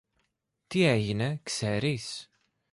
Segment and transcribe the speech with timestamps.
[0.67, 2.31] Τι έγινε, ξέρεις;